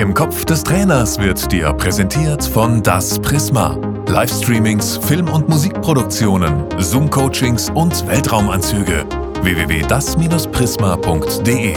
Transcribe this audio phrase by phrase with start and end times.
[0.00, 3.78] Im Kopf des Trainers wird dir präsentiert von Das Prisma.
[4.08, 9.04] Livestreamings, Film- und Musikproduktionen, Zoom-Coachings und Weltraumanzüge.
[9.42, 11.76] www.das-prisma.de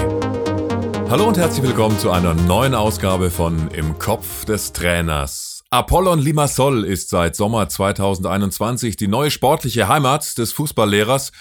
[1.09, 5.65] Hallo und herzlich willkommen zu einer neuen Ausgabe von Im Kopf des Trainers.
[5.69, 11.33] Apollon Limassol ist seit Sommer 2021 die neue sportliche Heimat des Fußballlehrers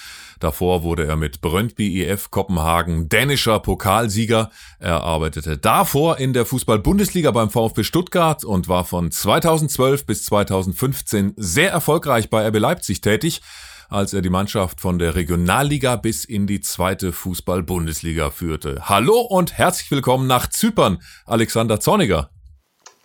[0.43, 4.51] Davor wurde er mit Brøndby IF Kopenhagen dänischer Pokalsieger.
[4.81, 11.35] Er arbeitete davor in der Fußball-Bundesliga beim VfB Stuttgart und war von 2012 bis 2015
[11.37, 13.41] sehr erfolgreich bei RB Leipzig tätig
[13.89, 18.89] als er die Mannschaft von der Regionalliga bis in die zweite Fußball-Bundesliga führte.
[18.89, 22.31] Hallo und herzlich willkommen nach Zypern, Alexander Zorniger.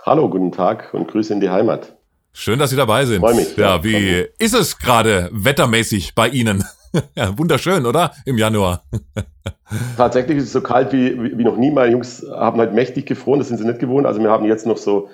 [0.05, 1.97] Hallo, guten Tag und Grüße in die Heimat.
[2.31, 3.19] Schön, dass Sie dabei sind.
[3.19, 3.57] Freue mich.
[3.57, 6.63] Ja, wie ist es gerade wettermäßig bei Ihnen?
[7.15, 8.11] ja, wunderschön, oder?
[8.25, 8.83] Im Januar.
[9.97, 11.71] Tatsächlich ist es so kalt wie, wie, noch nie.
[11.71, 14.05] Meine Jungs haben halt mächtig gefroren, das sind sie nicht gewohnt.
[14.05, 15.09] Also wir haben jetzt noch so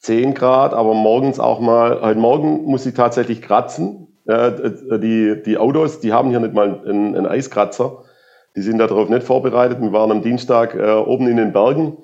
[0.00, 4.08] 10 Grad, aber morgens auch mal, heute Morgen muss ich tatsächlich kratzen.
[4.26, 4.52] Äh,
[4.98, 8.04] die, die Autos, die haben hier nicht mal einen, einen Eiskratzer.
[8.56, 9.80] Die sind darauf nicht vorbereitet.
[9.80, 11.96] Wir waren am Dienstag äh, oben in den Bergen.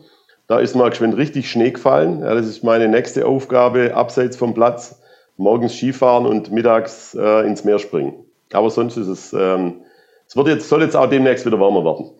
[0.47, 2.21] Da ist mal geschwind richtig Schnee gefallen.
[2.21, 5.01] Ja, das ist meine nächste Aufgabe, abseits vom Platz.
[5.37, 8.25] Morgens Skifahren und mittags äh, ins Meer springen.
[8.53, 9.83] Aber sonst ist es, ähm,
[10.27, 12.11] es wird jetzt, soll jetzt auch demnächst wieder warmer werden.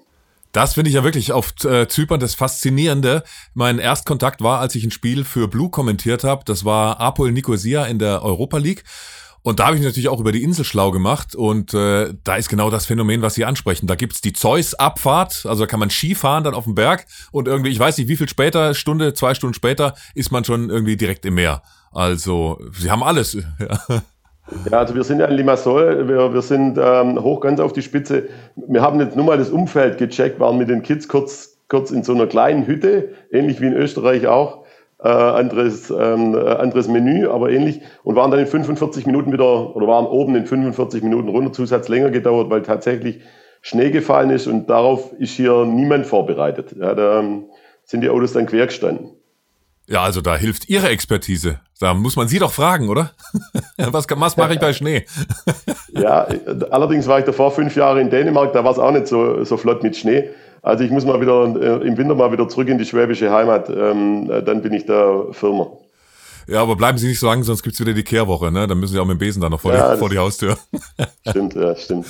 [0.53, 3.23] Das finde ich ja wirklich auf äh, Zypern das Faszinierende.
[3.55, 6.43] Mein Erstkontakt war, als ich ein Spiel für Blue kommentiert habe.
[6.45, 8.83] Das war Apol Nicosia in der Europa League.
[9.43, 12.51] Und da habe ich natürlich auch über die Insel schlau gemacht und äh, da ist
[12.51, 13.87] genau das Phänomen, was Sie ansprechen.
[13.87, 17.49] Da gibt's die Zeus-Abfahrt, also da kann man Ski fahren dann auf dem Berg und
[17.49, 20.99] irgendwie, ich weiß nicht, wie viel später, Stunde, zwei Stunden später, ist man schon irgendwie
[20.99, 21.63] direkt im Meer.
[21.91, 23.39] Also, Sie haben alles.
[24.71, 27.83] Ja, also wir sind ja in Limassol, wir, wir sind ähm, hoch ganz auf die
[27.83, 28.29] Spitze.
[28.57, 32.03] Wir haben jetzt nur mal das Umfeld gecheckt, waren mit den Kids kurz, kurz in
[32.03, 34.65] so einer kleinen Hütte, ähnlich wie in Österreich auch.
[35.03, 37.81] Äh, anderes, ähm, äh, anderes Menü, aber ähnlich.
[38.03, 41.89] Und waren dann in 45 Minuten wieder, oder waren oben in 45 Minuten runter, Zusatz
[41.89, 43.21] länger gedauert, weil tatsächlich
[43.63, 46.75] Schnee gefallen ist und darauf ist hier niemand vorbereitet.
[46.79, 47.47] Ja, da ähm,
[47.85, 49.20] sind die Autos dann quer gestanden.
[49.91, 51.59] Ja, also da hilft Ihre Expertise.
[51.81, 53.11] Da muss man Sie doch fragen, oder?
[53.77, 55.05] was, was mache ich bei Schnee?
[55.93, 56.29] ja,
[56.71, 59.57] allerdings war ich davor fünf Jahre in Dänemark, da war es auch nicht so, so
[59.57, 60.31] flott mit Schnee.
[60.63, 63.69] Also ich muss mal wieder äh, im Winter mal wieder zurück in die schwäbische Heimat.
[63.69, 65.67] Ähm, äh, dann bin ich da Firma.
[66.47, 68.69] Ja, aber bleiben Sie nicht so lange, sonst gibt's wieder die Kehrwoche, ne?
[68.69, 70.57] Dann müssen Sie auch mit dem Besen da noch vor, ja, die, vor die Haustür.
[71.29, 72.07] Stimmt, ja, stimmt.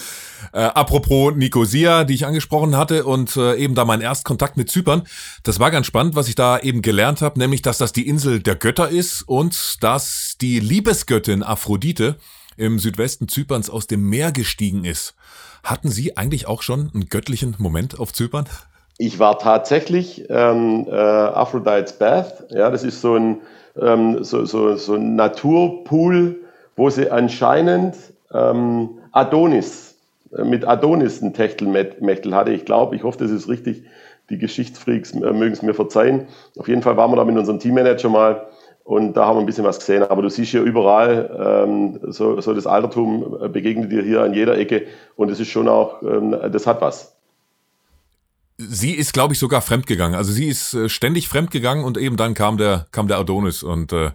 [0.52, 5.02] Äh, apropos Nicosia, die ich angesprochen hatte und äh, eben da mein Erstkontakt mit Zypern.
[5.42, 8.40] Das war ganz spannend, was ich da eben gelernt habe, nämlich, dass das die Insel
[8.40, 12.16] der Götter ist und dass die Liebesgöttin Aphrodite
[12.56, 15.14] im Südwesten Zyperns aus dem Meer gestiegen ist.
[15.62, 18.46] Hatten Sie eigentlich auch schon einen göttlichen Moment auf Zypern?
[18.98, 22.44] Ich war tatsächlich ähm, äh, Aphrodite's Bath.
[22.50, 23.40] Ja, das ist so ein
[23.80, 26.40] ähm, so, so, so ein Naturpool,
[26.76, 27.96] wo sie anscheinend
[28.32, 29.89] ähm, Adonis,
[30.30, 32.52] mit Adonis ein Techtelmechtel hatte.
[32.52, 33.84] Ich glaube, ich hoffe, das ist richtig.
[34.28, 36.28] Die Geschichtsfreaks äh, mögen es mir verzeihen.
[36.56, 38.46] Auf jeden Fall waren wir da mit unserem Teammanager mal
[38.84, 40.04] und da haben wir ein bisschen was gesehen.
[40.04, 44.34] Aber du siehst hier überall, ähm, so, so das Altertum äh, begegnet dir hier an
[44.34, 44.86] jeder Ecke
[45.16, 47.19] und es ist schon auch, ähm, das hat was
[48.68, 50.16] sie ist, glaube ich, sogar fremdgegangen.
[50.16, 53.92] Also sie ist äh, ständig fremdgegangen und eben dann kam der, kam der Adonis und
[53.92, 54.10] äh,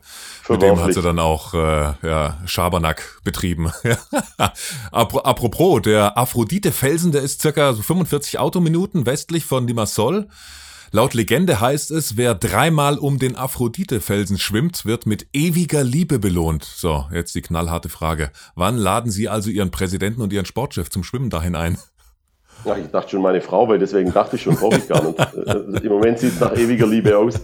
[0.50, 3.72] mit dem hat sie dann auch äh, ja, Schabernack betrieben.
[4.92, 10.28] Apropos, der Aphrodite-Felsen, der ist circa so 45 Autominuten westlich von Limassol.
[10.92, 16.64] Laut Legende heißt es, wer dreimal um den Aphrodite-Felsen schwimmt, wird mit ewiger Liebe belohnt.
[16.64, 18.32] So, jetzt die knallharte Frage.
[18.56, 21.78] Wann laden Sie also Ihren Präsidenten und Ihren Sportchef zum Schwimmen dahin ein?
[22.66, 25.16] Ja, ich dachte schon meine Frau, weil deswegen dachte ich schon, brauche ich gar nicht.
[25.46, 27.36] Äh, Im Moment sieht es nach ewiger Liebe aus.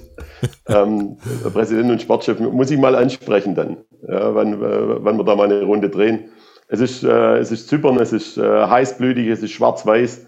[0.67, 1.17] Ähm,
[1.53, 3.77] Präsident und Sportchef muss ich mal ansprechen dann,
[4.07, 6.31] ja, wann, äh, wann wir da mal eine Runde drehen.
[6.67, 10.25] Es ist, äh, es ist Zypern, es ist äh, heißblütig, es ist schwarz-weiß,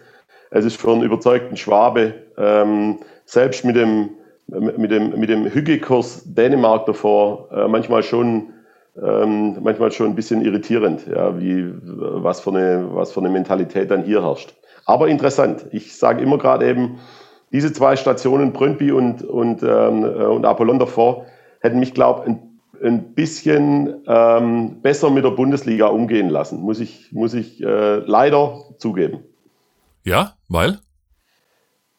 [0.51, 2.13] es ist für einen überzeugten Schwabe.
[2.37, 4.09] Ähm, selbst mit dem,
[4.47, 8.53] mit dem, mit dem Hügekurs Dänemark davor äh, manchmal schon
[9.01, 13.89] ähm, manchmal schon ein bisschen irritierend, ja, wie, was, für eine, was für eine Mentalität
[13.89, 14.53] dann hier herrscht.
[14.85, 15.65] Aber interessant.
[15.71, 16.99] Ich sage immer gerade eben,
[17.51, 21.25] diese zwei Stationen, Brøndby und, und, ähm, äh, und Apollon davor,
[21.61, 26.79] hätten mich, glaube ich, ein, ein bisschen ähm, besser mit der Bundesliga umgehen lassen, muss
[26.79, 29.19] ich, muss ich äh, leider zugeben.
[30.03, 30.79] Ja, weil?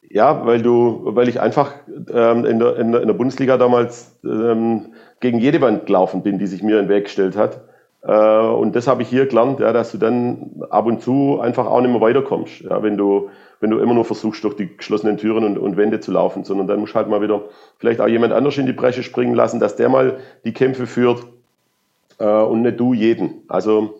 [0.02, 4.19] Ja, weil du, weil ich einfach ähm, in, der, in, der, in der Bundesliga damals
[4.25, 7.62] ähm, gegen jede Wand gelaufen bin, die sich mir in den Weg gestellt hat.
[8.06, 11.66] Äh, und das habe ich hier gelernt, ja, dass du dann ab und zu einfach
[11.66, 13.30] auch nicht mehr weiterkommst, ja, wenn du
[13.60, 16.66] wenn du immer nur versuchst, durch die geschlossenen Türen und, und Wände zu laufen, sondern
[16.66, 17.44] dann musst du halt mal wieder
[17.78, 21.24] vielleicht auch jemand anders in die Bresche springen lassen, dass der mal die Kämpfe führt
[22.18, 23.42] äh, und nicht du jeden.
[23.48, 23.94] Also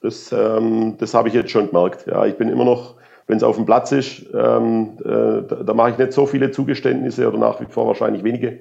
[0.00, 2.06] das, ähm, das habe ich jetzt schon gemerkt.
[2.08, 2.96] Ja, ich bin immer noch,
[3.28, 6.50] wenn es auf dem Platz ist, ähm, äh, da, da, mache ich nicht so viele
[6.50, 8.58] Zugeständnisse oder nach wie vor wahrscheinlich wenige.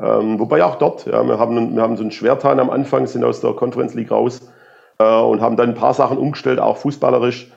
[0.00, 3.24] Ähm, wobei auch dort, ja, wir, haben, wir haben so einen Schwertan am Anfang, sind
[3.24, 4.50] aus der Conference League raus
[4.98, 7.50] äh, und haben dann ein paar Sachen umgestellt, auch fußballerisch,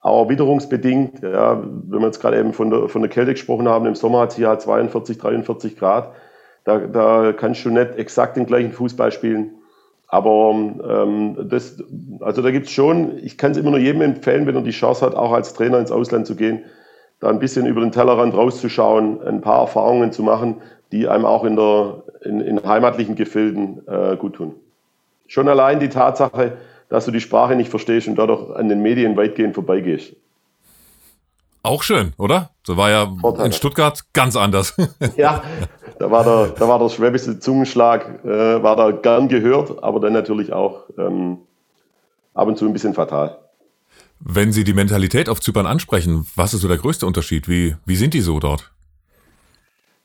[0.00, 1.22] auch witterungsbedingt.
[1.22, 4.20] Ja, wenn wir jetzt gerade eben von der, von der Kälte gesprochen haben, im Sommer
[4.20, 6.12] hat es hier halt 42, 43 Grad.
[6.64, 9.52] Da, da kannst du nicht exakt den gleichen Fußball spielen.
[10.06, 11.82] Aber ähm, das,
[12.20, 14.70] also da gibt es schon, ich kann es immer nur jedem empfehlen, wenn er die
[14.70, 16.64] Chance hat, auch als Trainer ins Ausland zu gehen,
[17.20, 20.56] da ein bisschen über den Tellerrand rauszuschauen, ein paar Erfahrungen zu machen,
[20.90, 24.54] die einem auch in, der, in, in heimatlichen Gefilden äh, gut tun.
[25.26, 26.56] Schon allein die Tatsache,
[26.88, 30.16] dass du die Sprache nicht verstehst und dadurch an den Medien weitgehend vorbeigehst.
[31.62, 32.50] Auch schön, oder?
[32.66, 33.46] So war ja Vorteile.
[33.46, 34.74] in Stuttgart ganz anders.
[35.16, 35.42] ja,
[35.98, 40.14] da war der, da war der schwäbische Zungenschlag, äh, war da gern gehört, aber dann
[40.14, 41.38] natürlich auch ähm,
[42.32, 43.39] ab und zu ein bisschen fatal.
[44.20, 47.48] Wenn Sie die Mentalität auf Zypern ansprechen, was ist so der größte Unterschied?
[47.48, 48.70] Wie, wie sind die so dort?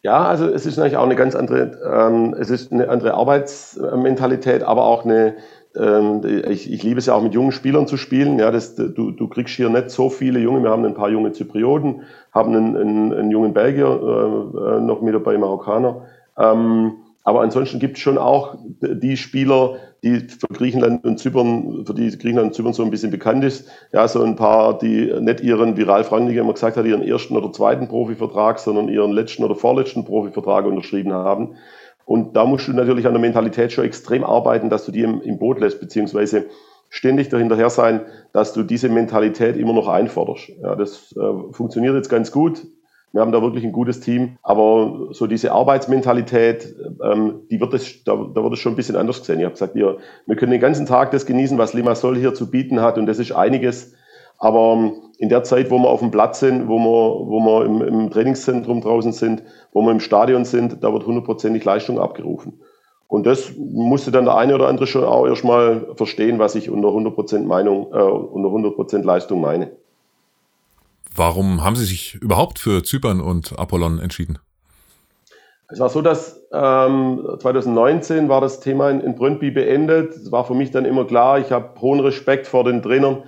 [0.03, 4.63] Ja, also es ist natürlich auch eine ganz andere, ähm, es ist eine andere Arbeitsmentalität,
[4.63, 5.35] aber auch eine,
[5.75, 8.39] ähm, ich, ich liebe es ja auch mit jungen Spielern zu spielen.
[8.39, 10.63] Ja, das, du, du kriegst hier nicht so viele junge.
[10.63, 15.01] Wir haben ein paar junge Zyprioten, haben einen, einen, einen jungen Belgier äh, äh noch
[15.01, 16.03] mit dabei, Marokkaner.
[16.37, 21.95] Ähm, aber ansonsten gibt es schon auch die Spieler, die für Griechenland und Zypern, für
[21.95, 23.67] die Griechenland und Zypern so ein bisschen bekannt ist.
[23.91, 27.35] Ja, so ein paar, die nicht ihren, wie Ralf Rangnick immer gesagt hat, ihren ersten
[27.35, 31.55] oder zweiten Profivertrag, sondern ihren letzten oder vorletzten Profivertrag unterschrieben haben.
[32.05, 35.21] Und da musst du natürlich an der Mentalität schon extrem arbeiten, dass du die im,
[35.21, 36.45] im Boot lässt, beziehungsweise
[36.89, 40.49] ständig dahinterher sein, dass du diese Mentalität immer noch einforderst.
[40.61, 42.67] Ja, das äh, funktioniert jetzt ganz gut.
[43.15, 48.03] Wir haben da wirklich ein gutes Team, aber so diese Arbeitsmentalität, ähm, die wird es,
[48.03, 49.39] da, da wird es schon ein bisschen anders gesehen.
[49.39, 52.51] Ich habe gesagt, wir, wir können den ganzen Tag das genießen, was Limassol hier zu
[52.51, 53.93] bieten hat und das ist einiges.
[54.37, 57.65] Aber ähm, in der Zeit, wo wir auf dem Platz sind, wo wir, wo wir
[57.65, 62.59] im, im Trainingszentrum draußen sind, wo wir im Stadion sind, da wird hundertprozentig Leistung abgerufen.
[63.07, 66.89] Und das musste dann der eine oder andere schon auch erstmal verstehen, was ich unter
[66.89, 69.71] 100% Meinung, äh, unter 100% Leistung meine.
[71.15, 74.37] Warum haben Sie sich überhaupt für Zypern und Apollon entschieden?
[75.69, 80.13] Es war so, dass ähm, 2019 war das Thema in, in Brøndby beendet.
[80.13, 83.23] Es war für mich dann immer klar, ich habe hohen Respekt vor den Trainern,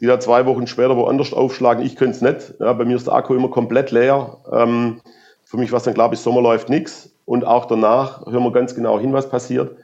[0.00, 1.84] die da zwei Wochen später woanders aufschlagen.
[1.84, 2.54] Ich könnte es nicht.
[2.60, 4.38] Ja, bei mir ist der Akku immer komplett leer.
[4.52, 5.00] Ähm,
[5.44, 7.10] für mich war es dann klar, bis Sommer läuft nichts.
[7.24, 9.76] Und auch danach hören wir ganz genau hin, was passiert.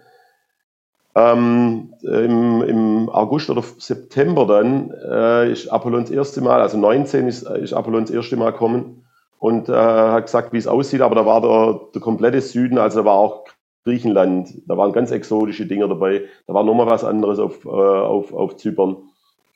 [1.19, 7.43] Ähm, im, im, August oder September dann äh, ist Apollons erste Mal, also 19 ist,
[7.43, 9.05] ist Apollons erste Mal kommen
[9.39, 11.01] und äh, hat gesagt, wie es aussieht.
[11.01, 13.47] Aber da war der, der komplette Süden, also da war auch
[13.85, 16.23] Griechenland, da waren ganz exotische Dinge dabei.
[16.47, 18.99] Da war nochmal was anderes auf, äh, auf, auf Zypern.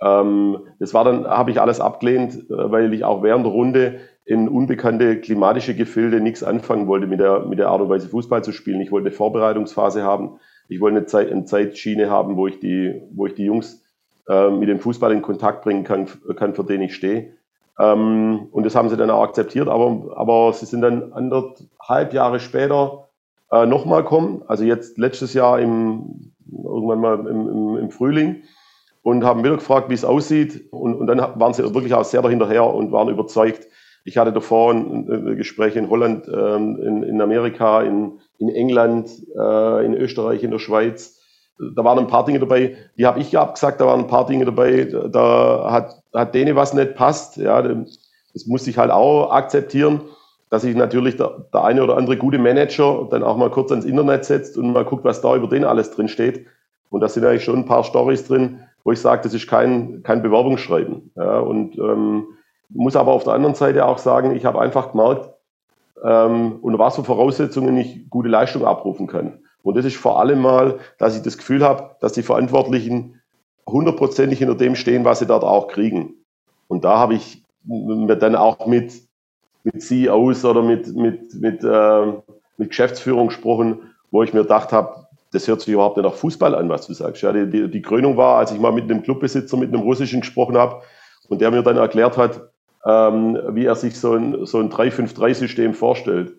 [0.00, 4.00] Ähm, das war dann, habe ich alles abgelehnt, äh, weil ich auch während der Runde
[4.25, 8.43] in unbekannte klimatische Gefilde nichts anfangen wollte mit der, mit der Art und Weise Fußball
[8.43, 8.81] zu spielen.
[8.81, 10.41] Ich wollte eine Vorbereitungsphase haben.
[10.69, 13.82] Ich wollte eine, Zeit, eine Zeitschiene haben, wo ich die, wo ich die Jungs
[14.29, 16.06] äh, mit dem Fußball in Kontakt bringen kann,
[16.37, 17.32] kann für den ich stehe.
[17.79, 22.41] Ähm, und das haben sie dann auch akzeptiert, aber, aber sie sind dann anderthalb Jahre
[22.41, 23.08] später
[23.51, 28.43] äh, nochmal kommen, also jetzt letztes Jahr im, irgendwann mal im, im, im Frühling
[29.03, 30.72] und haben wieder gefragt, wie es aussieht.
[30.72, 33.67] Und, und dann waren sie wirklich auch sehr dahinterher und waren überzeugt.
[34.05, 39.11] Ich hatte davor ein, ein Gespräch in Holland, ähm, in, in Amerika, in, in England,
[39.37, 41.21] äh, in Österreich, in der Schweiz.
[41.77, 44.44] Da waren ein paar Dinge dabei, die habe ich abgesagt, da waren ein paar Dinge
[44.44, 47.37] dabei, da hat, hat denen was nicht passt.
[47.37, 50.01] Ja, das musste ich halt auch akzeptieren,
[50.51, 53.85] dass sich natürlich der, der eine oder andere gute Manager dann auch mal kurz ans
[53.85, 56.47] Internet setzt und mal guckt, was da über den alles drin steht.
[56.91, 60.03] Und da sind eigentlich schon ein paar Stories drin, wo ich sage, das ist kein,
[60.03, 61.13] kein Bewerbungsschreiben.
[61.17, 62.27] Ja, und ähm,
[62.74, 65.31] muss aber auf der anderen Seite auch sagen, ich habe einfach gemerkt,
[66.02, 69.41] ähm, unter was für Voraussetzungen ich gute Leistung abrufen kann.
[69.62, 73.20] Und das ist vor allem mal, dass ich das Gefühl habe, dass die Verantwortlichen
[73.67, 76.14] hundertprozentig hinter dem stehen, was sie dort auch kriegen.
[76.67, 78.93] Und da habe ich mir dann auch mit,
[79.62, 82.06] mit CEOs oder mit, mit, mit, äh,
[82.56, 86.55] mit Geschäftsführung gesprochen, wo ich mir gedacht habe, das hört sich überhaupt nicht nach Fußball
[86.55, 87.22] an, was du sagst.
[87.22, 90.20] Ja, die, die, die Krönung war, als ich mal mit einem Clubbesitzer, mit einem Russischen
[90.20, 90.82] gesprochen habe
[91.29, 92.52] und der mir dann erklärt hat,
[92.86, 96.34] ähm, wie er sich so ein, so ein 3-5-3-System vorstellt.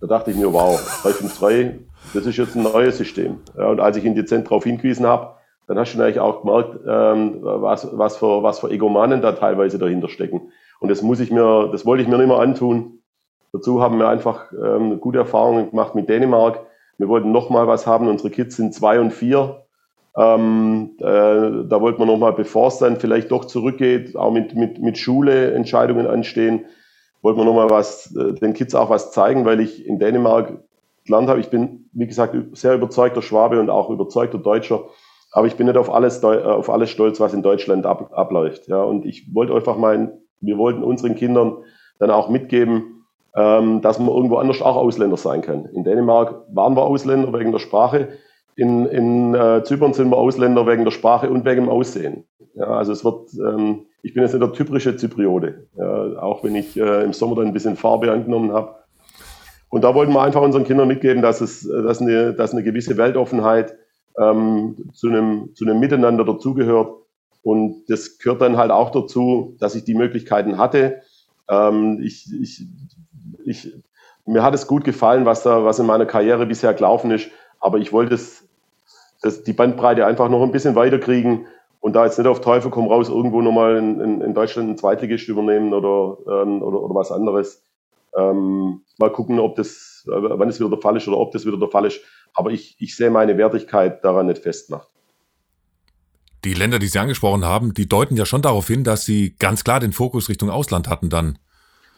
[0.00, 1.78] Da dachte ich mir, wow, 3-5-3,
[2.14, 3.38] das ist jetzt ein neues System.
[3.56, 5.34] Ja, und als ich ihn dezent darauf hingewiesen habe,
[5.66, 9.78] dann hast du natürlich auch gemerkt, ähm, was, was, für, was für Egomanen da teilweise
[9.78, 10.52] dahinter stecken.
[10.80, 13.00] Und das muss ich mir, das wollte ich mir nicht mehr antun.
[13.52, 16.60] Dazu haben wir einfach ähm, gute Erfahrungen gemacht mit Dänemark.
[16.96, 18.08] Wir wollten noch mal was haben.
[18.08, 19.64] Unsere Kids sind zwei und vier.
[20.16, 24.54] Ähm, äh, da wollten wir noch mal, bevor es dann vielleicht doch zurückgeht, auch mit,
[24.54, 26.64] mit, mit Schule Entscheidungen anstehen,
[27.22, 30.58] wollten wir noch mal was, äh, den Kids auch was zeigen, weil ich in Dänemark
[31.04, 31.40] gelernt habe.
[31.40, 34.84] Ich bin, wie gesagt, sehr überzeugter Schwabe und auch überzeugter Deutscher.
[35.32, 38.68] Aber ich bin nicht auf alles, äh, auf alles stolz, was in Deutschland ab, abläuft.
[38.68, 41.58] Ja, und ich wollte einfach mal, wir wollten unseren Kindern
[41.98, 43.04] dann auch mitgeben,
[43.36, 45.66] ähm, dass man irgendwo anders auch Ausländer sein kann.
[45.66, 48.08] In Dänemark waren wir Ausländer wegen der Sprache.
[48.58, 52.24] In, in äh, Zypern sind wir Ausländer wegen der Sprache und wegen dem Aussehen.
[52.54, 56.56] Ja, also es wird, ähm, ich bin jetzt nicht der typische Zypriote, ja, auch wenn
[56.56, 58.74] ich äh, im Sommer dann ein bisschen Farbe angenommen habe.
[59.68, 62.96] Und da wollten wir einfach unseren Kindern mitgeben, dass es, dass eine, dass eine gewisse
[62.96, 63.76] Weltoffenheit
[64.18, 66.96] ähm, zu, einem, zu einem Miteinander dazugehört.
[67.42, 71.02] Und das gehört dann halt auch dazu, dass ich die Möglichkeiten hatte.
[71.48, 72.66] Ähm, ich, ich,
[73.44, 73.72] ich,
[74.26, 77.78] mir hat es gut gefallen, was da, was in meiner Karriere bisher gelaufen ist, aber
[77.78, 78.47] ich wollte es,
[79.22, 81.46] das, die Bandbreite einfach noch ein bisschen weiter kriegen
[81.80, 84.78] und da jetzt nicht auf Teufel komm raus irgendwo nochmal in, in, in Deutschland einen
[84.78, 87.64] Zweitligist übernehmen oder, ähm, oder, oder was anderes.
[88.16, 91.46] Ähm, mal gucken, ob das, äh, wann es wieder der Fall ist oder ob das
[91.46, 92.00] wieder der Fall ist.
[92.34, 94.88] Aber ich, ich sehe meine Wertigkeit daran nicht festmacht.
[96.44, 99.64] Die Länder, die Sie angesprochen haben, die deuten ja schon darauf hin, dass Sie ganz
[99.64, 101.38] klar den Fokus Richtung Ausland hatten dann.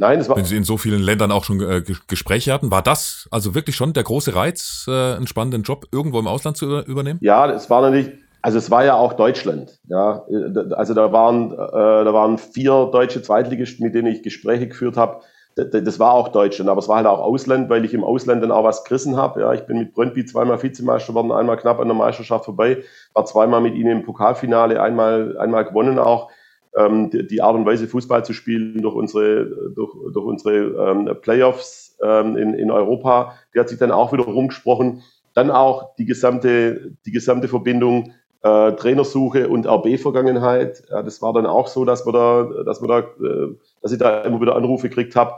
[0.00, 0.37] Nein, es war.
[0.37, 3.76] Wenn Sie in so vielen Ländern auch schon äh, Gespräche hatten, war das also wirklich
[3.76, 7.19] schon der große Reiz, äh, einen spannenden Job irgendwo im Ausland zu übernehmen?
[7.23, 8.11] Ja, es war natürlich,
[8.42, 9.78] also es war ja auch Deutschland.
[9.88, 10.25] Ja,
[10.73, 15.21] also da waren, äh, da waren vier deutsche Zweitligisten, mit denen ich Gespräche geführt habe
[15.57, 18.52] das war auch Deutschland, aber es war halt auch Ausland, weil ich im Ausland dann
[18.52, 19.40] auch was gerissen habe.
[19.40, 23.25] Ja, ich bin mit Brøndby zweimal Vizemeister geworden, einmal knapp an der Meisterschaft vorbei, war
[23.25, 26.30] zweimal mit ihnen im Pokalfinale, einmal, einmal gewonnen auch.
[26.77, 31.11] Ähm, die, die, Art und Weise, Fußball zu spielen durch unsere, durch, durch unsere ähm,
[31.21, 35.03] Playoffs ähm, in, in Europa, die hat sich dann auch wieder rumgesprochen.
[35.35, 38.12] Dann auch die gesamte, die gesamte Verbindung
[38.43, 40.83] äh, Trainersuche und RB-Vergangenheit.
[40.91, 43.99] Ja, das war dann auch so, dass wir da, dass wir da, äh, dass ich
[43.99, 45.35] da immer wieder Anrufe gekriegt habe.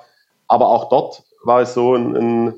[0.48, 2.54] Aber auch dort war es so ein, ein,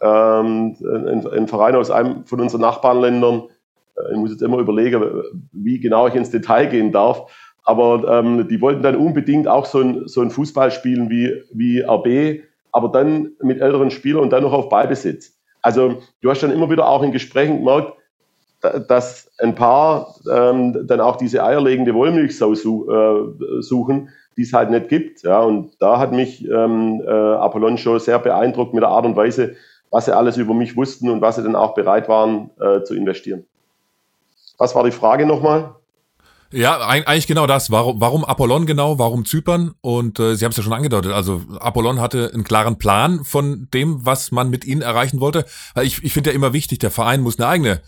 [0.00, 3.48] ähm, ein, ein Verein aus einem von unseren Nachbarländern.
[3.96, 5.22] Äh, ich muss jetzt immer überlegen,
[5.52, 7.30] wie genau ich ins Detail gehen darf.
[7.70, 11.82] Aber ähm, die wollten dann unbedingt auch so ein, so ein Fußball spielen wie, wie
[11.82, 15.38] RB, aber dann mit älteren Spielern und dann noch auf Ballbesitz.
[15.62, 17.92] Also du hast dann immer wieder auch in Gesprächen gemerkt,
[18.88, 24.72] dass ein paar ähm, dann auch diese eierlegende Wollmilchsau su äh, suchen, die es halt
[24.72, 25.22] nicht gibt.
[25.22, 29.14] Ja, und da hat mich ähm, äh, Apollon schon sehr beeindruckt mit der Art und
[29.14, 29.54] Weise,
[29.92, 32.96] was sie alles über mich wussten und was sie dann auch bereit waren äh, zu
[32.96, 33.46] investieren.
[34.58, 35.76] Was war die Frage nochmal?
[36.52, 37.70] Ja, eigentlich genau das.
[37.70, 38.98] Warum, warum Apollon genau?
[38.98, 39.72] Warum Zypern?
[39.80, 41.12] Und äh, Sie haben es ja schon angedeutet.
[41.12, 45.44] Also Apollon hatte einen klaren Plan von dem, was man mit ihnen erreichen wollte.
[45.82, 47.80] Ich, ich finde ja immer wichtig, der Verein muss eine eigene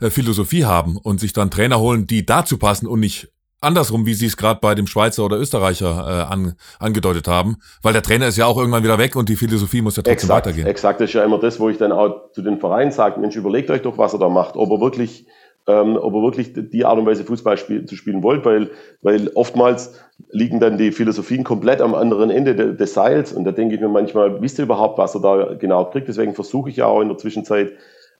[0.00, 3.28] äh, Philosophie haben und sich dann Trainer holen, die dazu passen und nicht
[3.62, 7.92] andersrum, wie sie es gerade bei dem Schweizer oder Österreicher äh, an, angedeutet haben, weil
[7.92, 10.46] der Trainer ist ja auch irgendwann wieder weg und die Philosophie muss ja trotzdem exakt,
[10.46, 10.66] weitergehen.
[10.66, 13.36] Exakt, das ist ja immer das, wo ich dann auch zu den Vereinen sage, Mensch,
[13.36, 15.26] überlegt euch doch, was er da macht, ob er wirklich
[15.70, 18.70] ähm, ob er wirklich die Art und Weise Fußball spiel, zu spielen wollt, weil,
[19.02, 20.00] weil oftmals
[20.30, 23.80] liegen dann die Philosophien komplett am anderen Ende de, des Seils und da denke ich
[23.80, 26.08] mir manchmal, wisst ihr überhaupt, was er da genau kriegt?
[26.08, 27.72] Deswegen versuche ich ja auch in der Zwischenzeit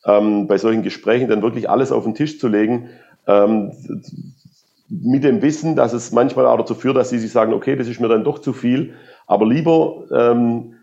[0.05, 2.89] ähm, bei solchen Gesprächen dann wirklich alles auf den Tisch zu legen,
[3.27, 3.73] ähm,
[4.89, 7.89] mit dem Wissen, dass es manchmal auch dazu führt, dass sie sich sagen, okay, das
[7.89, 8.95] ist mir dann doch zu viel,
[9.27, 10.75] aber lieber ähm,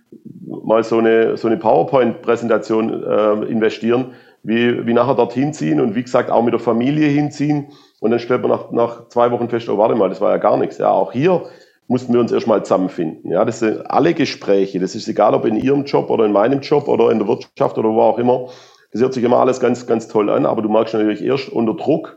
[0.63, 4.13] mal so eine, so eine PowerPoint-Präsentation äh, investieren,
[4.47, 7.67] wie, wie nachher dorthin ziehen und wie gesagt auch mit der Familie hinziehen
[7.99, 10.37] und dann stellt man nach, nach zwei Wochen fest, oh warte mal, das war ja
[10.37, 10.77] gar nichts.
[10.77, 11.43] Ja, auch hier
[11.89, 13.29] mussten wir uns erstmal zusammenfinden.
[13.29, 16.61] Ja, das sind alle Gespräche, das ist egal, ob in Ihrem Job oder in meinem
[16.61, 18.47] Job oder in der Wirtschaft oder wo auch immer,
[18.93, 21.73] das hört sich immer alles ganz, ganz toll an, aber du merkst natürlich erst unter
[21.73, 22.15] Druck,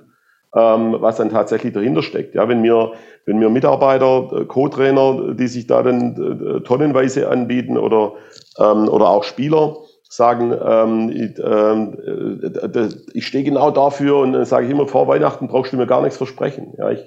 [0.55, 2.37] ähm, was dann tatsächlich dahinter steckt.
[2.37, 2.93] Ja, wenn mir,
[3.27, 8.13] wenn mir Mitarbeiter, äh, Co-Trainer, die sich da dann äh, tonnenweise anbieten oder,
[8.61, 9.79] ähm, oder auch Spieler
[10.11, 15.47] sagen, ähm, ich, äh, ich stehe genau dafür und dann sage ich immer, vor Weihnachten
[15.47, 16.75] brauchst du mir gar nichts versprechen.
[16.79, 17.01] Ja, ich,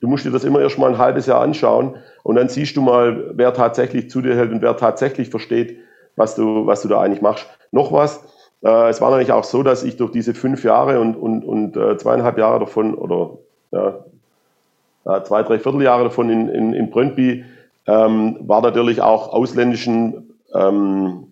[0.00, 2.80] du musst dir das immer erst mal ein halbes Jahr anschauen und dann siehst du
[2.80, 5.76] mal, wer tatsächlich zu dir hält und wer tatsächlich versteht,
[6.16, 7.46] was du, was du da eigentlich machst.
[7.72, 8.24] Noch was,
[8.64, 11.76] äh, es war natürlich auch so, dass ich durch diese fünf Jahre und, und, und
[11.76, 13.36] äh, zweieinhalb Jahre davon oder
[13.70, 17.44] ja, zwei, drei Vierteljahre davon in, in, in Brøndby
[17.86, 21.25] ähm, war natürlich auch ausländischen ähm, äh,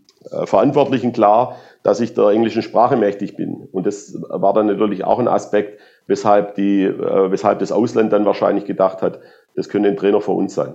[0.46, 3.68] Verantwortlichen klar, dass ich der englischen Sprache mächtig bin.
[3.70, 8.24] Und das war dann natürlich auch ein Aspekt, weshalb, die, äh, weshalb das Ausland dann
[8.24, 9.20] wahrscheinlich gedacht hat,
[9.54, 10.74] das könnte ein Trainer für uns sein.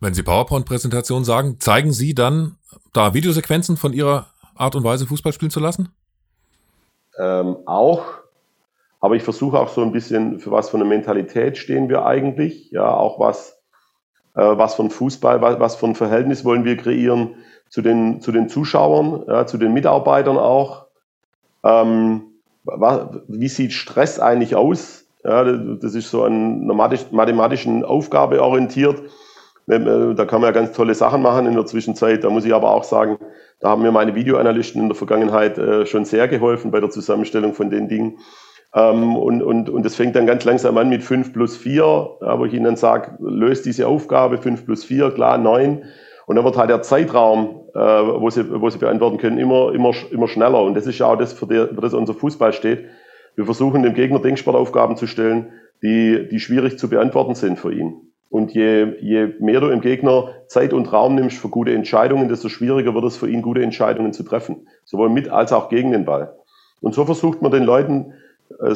[0.00, 2.56] Wenn Sie PowerPoint-Präsentation sagen, zeigen Sie dann
[2.92, 5.88] da Videosequenzen von Ihrer Art und Weise, Fußball spielen zu lassen?
[7.18, 8.04] Ähm, auch,
[9.00, 12.70] aber ich versuche auch so ein bisschen, für was für eine Mentalität stehen wir eigentlich,
[12.70, 13.58] ja, auch was,
[14.34, 17.36] äh, was von Fußball, was, was für ein Verhältnis wollen wir kreieren
[17.68, 20.86] zu den, zu den Zuschauern, ja, zu den Mitarbeitern auch.
[21.64, 22.22] Ähm,
[23.28, 25.04] wie sieht Stress eigentlich aus?
[25.24, 29.02] Ja, das ist so an einer mathematischen Aufgabe orientiert.
[29.68, 32.22] Äh, da kann man ja ganz tolle Sachen machen in der Zwischenzeit.
[32.22, 33.18] Da muss ich aber auch sagen,
[33.60, 37.54] da haben mir meine Videoanalysten in der Vergangenheit äh, schon sehr geholfen bei der Zusammenstellung
[37.54, 38.18] von den Dingen.
[38.74, 42.44] Ähm, und, und, und das fängt dann ganz langsam an mit 5 plus 4, wo
[42.44, 45.82] ich ihnen dann sage, löst diese Aufgabe 5 plus 4, klar 9.
[46.26, 49.92] Und dann wird halt der Zeitraum, äh, wo, sie, wo sie beantworten können, immer, immer,
[50.10, 50.62] immer schneller.
[50.62, 52.84] Und das ist ja auch das, für, die, für das unser Fußball steht.
[53.36, 55.52] Wir versuchen dem Gegner Denksportaufgaben zu stellen,
[55.82, 57.94] die, die schwierig zu beantworten sind für ihn.
[58.28, 62.48] Und je, je mehr du im Gegner Zeit und Raum nimmst für gute Entscheidungen, desto
[62.48, 64.66] schwieriger wird es für ihn, gute Entscheidungen zu treffen.
[64.84, 66.34] Sowohl mit als auch gegen den Ball.
[66.80, 68.14] Und so versucht man den Leuten
[68.60, 68.74] äh,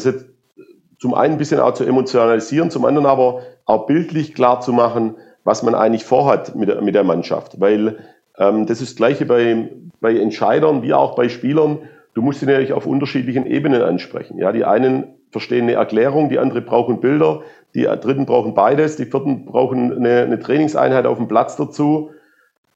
[0.99, 5.17] zum einen ein bisschen auch zu emotionalisieren, zum anderen aber auch bildlich klar zu machen,
[5.45, 7.61] was man eigentlich vorhat mit der, mit der Mannschaft.
[7.61, 7.99] Weil
[8.39, 9.69] ähm, das ist das Gleiche bei,
[10.01, 11.79] bei Entscheidern wie auch bei Spielern.
[12.15, 14.39] Du musst sie natürlich auf unterschiedlichen Ebenen ansprechen.
[14.39, 17.43] Ja, die einen verstehen eine Erklärung, die anderen brauchen Bilder,
[17.75, 22.11] die Dritten brauchen beides, die Vierten brauchen eine, eine Trainingseinheit auf dem Platz dazu.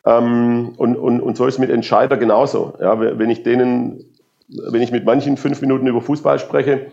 [0.07, 2.75] Ähm, und, und, und so ist es mit Entscheider genauso.
[2.81, 4.05] Ja, wenn ich denen,
[4.49, 6.87] wenn ich mit manchen fünf Minuten über Fußball spreche,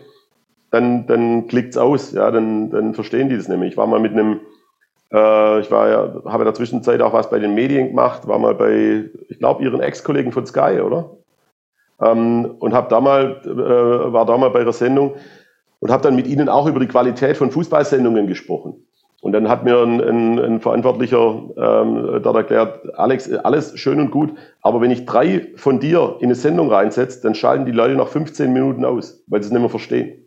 [0.70, 3.72] dann, dann klickt's aus, ja, dann, dann verstehen die das nämlich.
[3.72, 4.40] Ich war mal mit einem,
[5.12, 8.38] äh, ich war ja, habe in der Zwischenzeit auch was bei den Medien gemacht, war
[8.38, 11.10] mal bei, ich glaube, ihren Ex-Kollegen von Sky, oder?
[12.00, 15.14] Ähm, und habe da mal, äh, war da mal bei ihrer Sendung
[15.80, 18.86] und habe dann mit ihnen auch über die Qualität von Fußballsendungen gesprochen.
[19.20, 24.10] Und dann hat mir ein, ein, ein Verantwortlicher ähm, dort erklärt, Alex, alles schön und
[24.10, 27.94] gut, aber wenn ich drei von dir in eine Sendung reinsetze, dann schalten die Leute
[27.94, 30.21] nach 15 Minuten aus, weil sie es nicht mehr verstehen.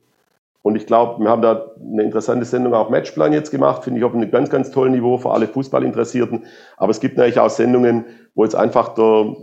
[0.66, 4.04] Und ich glaube, wir haben da eine interessante Sendung auch Matchplan jetzt gemacht, finde ich
[4.04, 6.44] auf einem ganz, ganz tollen Niveau für alle Fußballinteressierten.
[6.78, 9.36] Aber es gibt natürlich auch Sendungen, wo jetzt einfach der,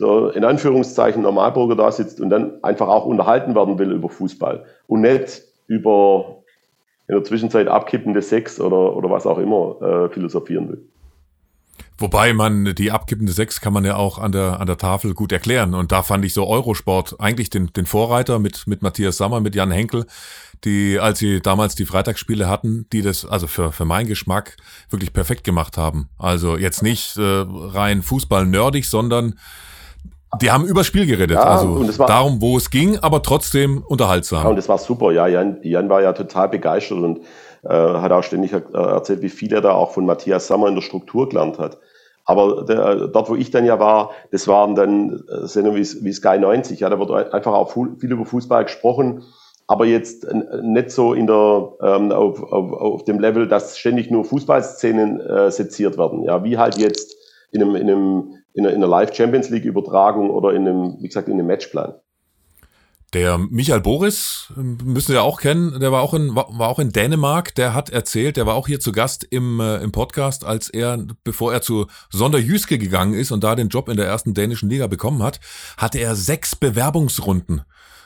[0.00, 4.64] der in Anführungszeichen Normalbürger da sitzt und dann einfach auch unterhalten werden will über Fußball
[4.88, 6.42] und nicht über
[7.06, 10.84] in der Zwischenzeit abkippende Sex oder, oder was auch immer äh, philosophieren will.
[11.98, 15.32] Wobei man die abkippende Sechs kann man ja auch an der, an der Tafel gut
[15.32, 15.74] erklären.
[15.74, 19.54] Und da fand ich so Eurosport eigentlich den, den Vorreiter mit, mit Matthias Sammer, mit
[19.54, 20.06] Jan Henkel,
[20.64, 24.56] die, als sie damals die Freitagsspiele hatten, die das, also für, für meinen Geschmack,
[24.90, 26.08] wirklich perfekt gemacht haben.
[26.18, 29.34] Also jetzt nicht äh, rein Fußball nerdig, sondern
[30.42, 34.42] die haben über Spiel geredet, ja, also darum, wo es ging, aber trotzdem unterhaltsam.
[34.42, 35.26] Ja, und das war super, ja.
[35.26, 37.20] Jan, Jan war ja total begeistert und
[37.62, 40.82] äh, hat auch ständig erzählt, wie viel er da auch von Matthias Sammer in der
[40.82, 41.78] Struktur gelernt hat.
[42.24, 46.12] Aber der, dort, wo ich dann ja war, das waren dann äh, Sendungen wie, wie
[46.12, 46.80] Sky 90.
[46.80, 49.22] Ja, da wird einfach auch viel über Fußball gesprochen,
[49.66, 50.26] aber jetzt
[50.62, 55.50] nicht so in der, ähm, auf, auf, auf dem Level, dass ständig nur Fußballszenen äh,
[55.50, 56.22] seziert werden.
[56.22, 57.16] Ja, wie halt jetzt
[57.50, 61.28] in einem, in einem in einer Live Champions League Übertragung oder in einem, wie gesagt,
[61.28, 61.94] in einem Matchplan.
[63.14, 66.90] Der Michael Boris, müssen Sie ja auch kennen, der war auch in, war auch in
[66.90, 70.68] Dänemark, der hat erzählt, der war auch hier zu Gast im, äh, im Podcast, als
[70.68, 74.68] er, bevor er zu Sonderjüske gegangen ist und da den Job in der ersten dänischen
[74.68, 75.40] Liga bekommen hat,
[75.78, 77.62] hatte er sechs Bewerbungsrunden.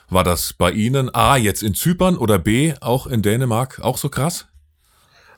[0.09, 4.07] War das bei Ihnen A, jetzt in Zypern oder B, auch in Dänemark, auch so
[4.07, 4.47] krass?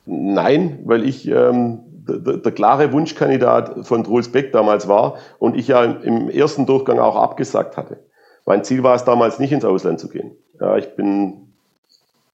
[0.04, 5.66] Nein, weil ich ähm, der, der, klare Wunschkandidat von Truls Beck damals war und ich
[5.66, 8.05] ja im ersten Durchgang auch abgesagt hatte.
[8.46, 10.30] Mein Ziel war es damals nicht ins Ausland zu gehen.
[10.60, 11.52] Ja, ich bin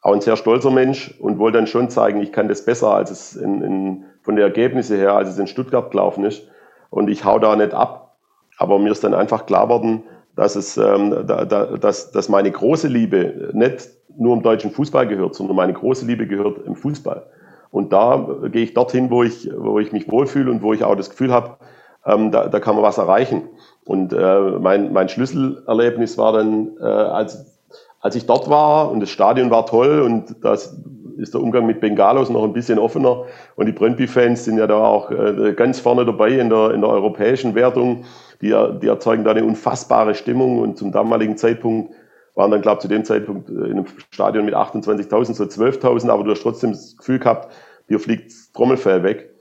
[0.02, 3.10] auch ein sehr stolzer Mensch und wollte dann schon zeigen, ich kann das besser, als
[3.10, 6.46] es in, in, von der Ergebnisse her, als es in Stuttgart gelaufen ist.
[6.90, 8.16] Und ich hau da nicht ab.
[8.58, 10.02] Aber mir ist dann einfach klar worden,
[10.36, 15.06] dass, es, ähm, da, da, dass, dass meine große Liebe nicht nur im deutschen Fußball
[15.06, 17.26] gehört, sondern meine große Liebe gehört im Fußball.
[17.70, 20.94] Und da gehe ich dorthin, wo ich, wo ich mich wohlfühle und wo ich auch
[20.94, 21.56] das Gefühl habe,
[22.04, 23.48] ähm, da, da kann man was erreichen.
[23.84, 27.58] Und äh, mein, mein Schlüsselerlebnis war dann, äh, als,
[28.00, 30.76] als ich dort war und das Stadion war toll und das
[31.16, 33.24] ist der Umgang mit Bengalos noch ein bisschen offener
[33.56, 36.90] und die Brøndby-Fans sind ja da auch äh, ganz vorne dabei in der, in der
[36.90, 38.04] europäischen Wertung.
[38.40, 41.92] Die, die erzeugen da eine unfassbare Stimmung und zum damaligen Zeitpunkt
[42.34, 46.08] waren dann, glaube ich, zu dem Zeitpunkt äh, in einem Stadion mit 28.000, so 12.000,
[46.08, 47.52] aber du hast trotzdem das Gefühl gehabt,
[47.88, 49.31] dir fliegt Trommelfell weg.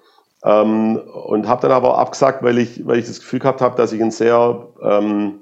[0.44, 3.94] Ähm, und habe dann aber abgesagt, weil ich, weil ich das Gefühl gehabt habe, dass
[3.94, 5.42] ich ein sehr ähm,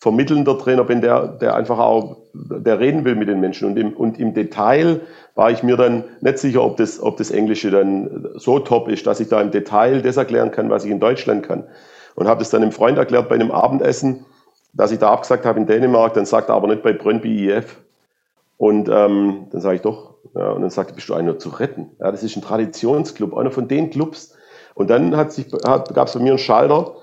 [0.00, 3.68] vermittelnder Trainer bin, der, der einfach auch, der reden will mit den Menschen.
[3.68, 5.02] Und im, und im Detail
[5.34, 9.06] war ich mir dann nicht sicher, ob das, ob das Englische dann so top ist,
[9.06, 11.64] dass ich da im Detail das erklären kann, was ich in Deutschland kann.
[12.14, 14.24] Und habe das dann einem Freund erklärt bei einem Abendessen,
[14.72, 17.76] dass ich da abgesagt habe in Dänemark, dann sagt er aber nicht bei Brøndby IF.
[18.56, 21.48] Und ähm, dann sage ich doch, ja, und dann sagt er, bist du einer zu
[21.48, 21.90] retten?
[21.98, 24.34] Ja, das ist ein Traditionsclub, einer von den Clubs.
[24.74, 26.94] Und dann gab es bei mir einen Schalter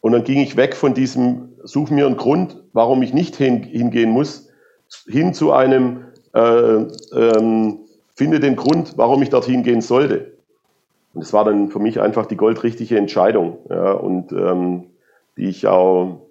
[0.00, 3.62] und dann ging ich weg von diesem, such mir einen Grund, warum ich nicht hin,
[3.62, 4.48] hingehen muss,
[5.08, 7.80] hin zu einem, äh, ähm,
[8.14, 10.36] finde den Grund, warum ich dorthin gehen sollte.
[11.14, 14.84] Und das war dann für mich einfach die goldrichtige Entscheidung ja, und ähm,
[15.36, 16.26] die ich auch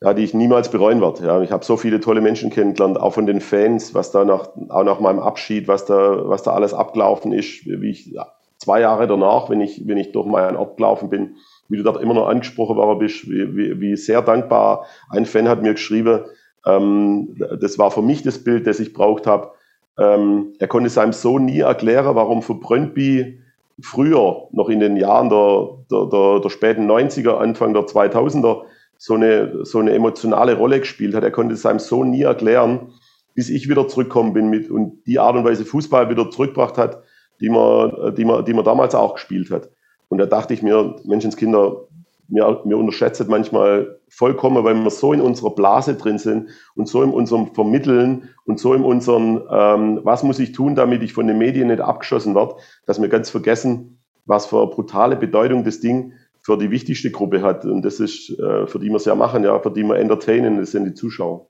[0.00, 1.26] ja, die ich niemals bereuen werde.
[1.26, 4.48] Ja, ich habe so viele tolle Menschen kennengelernt, auch von den Fans, was da nach,
[4.68, 8.14] auch nach meinem Abschied, was da, was da alles abgelaufen ist, wie ich
[8.58, 11.36] zwei Jahre danach, wenn ich, wenn ich durch meinen Ort gelaufen bin,
[11.68, 14.86] wie du dort immer noch angesprochen worden bist, wie, wie, wie sehr dankbar.
[15.10, 16.20] Ein Fan hat mir geschrieben,
[16.66, 19.52] ähm, das war für mich das Bild, das ich braucht habe.
[19.98, 23.40] Ähm, er konnte seinem Sohn nie erklären, warum für Brøndby
[23.80, 28.62] früher, noch in den Jahren der, der, der, der späten 90er, Anfang der 2000er,
[28.96, 31.22] so eine, so eine emotionale Rolle gespielt hat.
[31.22, 32.92] Er konnte es seinem Sohn nie erklären,
[33.34, 37.04] bis ich wieder zurückgekommen bin mit und die Art und Weise Fußball wieder zurückgebracht hat,
[37.40, 39.70] die man, die man, die man damals auch gespielt hat.
[40.08, 41.88] Und da dachte ich mir, Menschenskinder,
[42.28, 47.02] mir, mir unterschätzt manchmal vollkommen, weil wir so in unserer Blase drin sind und so
[47.02, 51.26] in unserem Vermitteln und so in unserem, ähm, was muss ich tun, damit ich von
[51.26, 56.12] den Medien nicht abgeschossen werde, dass wir ganz vergessen, was für brutale Bedeutung das Ding
[56.42, 57.64] für die wichtigste Gruppe hat.
[57.64, 60.58] Und das ist, äh, für die wir es ja machen, ja, für die wir entertainen,
[60.58, 61.46] das sind die Zuschauer.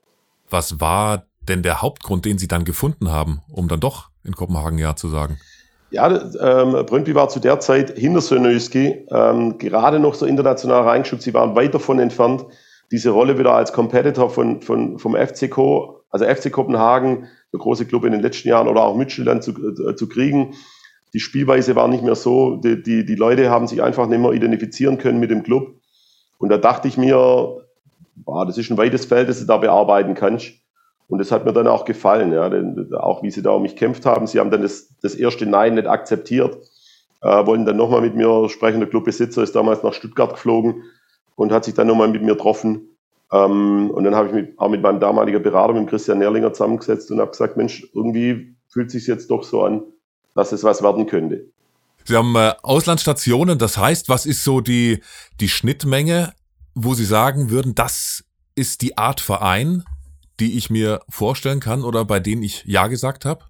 [0.49, 4.77] Was war denn der Hauptgrund, den Sie dann gefunden haben, um dann doch in Kopenhagen
[4.77, 5.37] Ja zu sagen?
[5.91, 6.07] Ja,
[6.39, 11.21] ähm, Brøndby war zu der Zeit hinter Sönöski ähm, gerade noch so international reingeschaut.
[11.21, 12.45] Sie waren weit davon entfernt,
[12.91, 15.57] diese Rolle wieder als Competitor von, von, vom FCK,
[16.09, 19.95] also FC Kopenhagen, der große Club in den letzten Jahren, oder auch Midtjylland zu, äh,
[19.95, 20.53] zu kriegen
[21.13, 24.31] die Spielweise war nicht mehr so, die, die, die Leute haben sich einfach nicht mehr
[24.31, 25.75] identifizieren können mit dem Club.
[26.37, 27.65] Und da dachte ich mir,
[28.15, 30.53] boah, das ist ein weites Feld, das du da bearbeiten kannst.
[31.09, 33.75] Und das hat mir dann auch gefallen, ja, denn auch wie sie da um mich
[33.75, 34.27] kämpft haben.
[34.27, 36.57] Sie haben dann das, das erste Nein nicht akzeptiert,
[37.21, 38.79] äh, wollten dann nochmal mit mir sprechen.
[38.79, 40.83] Der Clubbesitzer ist damals nach Stuttgart geflogen
[41.35, 42.89] und hat sich dann nochmal mit mir getroffen.
[43.31, 47.09] Ähm, und dann habe ich mich auch mit meinem damaligen Berater, mit Christian Nerlinger, zusammengesetzt
[47.09, 49.81] und habe gesagt, Mensch, irgendwie fühlt sich jetzt doch so an,
[50.35, 51.45] dass es was werden könnte.
[52.05, 55.01] Sie haben äh, Auslandsstationen, das heißt, was ist so die,
[55.39, 56.33] die Schnittmenge,
[56.75, 58.23] wo Sie sagen würden, das
[58.55, 59.83] ist die Art Verein,
[60.39, 63.45] die ich mir vorstellen kann oder bei denen ich Ja gesagt habe?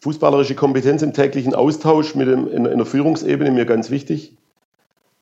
[0.00, 4.36] Fußballerische Kompetenz im täglichen Austausch mit dem, in, in der Führungsebene mir ganz wichtig.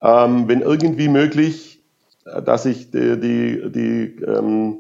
[0.02, 1.82] Ähm, wenn irgendwie möglich,
[2.24, 4.78] äh, dass ich die, die, die ähm,